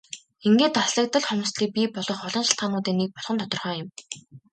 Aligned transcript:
Ингээд 0.47 0.75
алслагдал 0.81 1.23
хомсдолыг 1.27 1.71
бий 1.75 1.87
болгох 1.95 2.21
олон 2.27 2.43
шалтгаануудын 2.45 2.97
нэг 2.99 3.09
болох 3.13 3.33
нь 3.33 3.41
тодорхой 3.41 3.75
юм. 3.83 3.89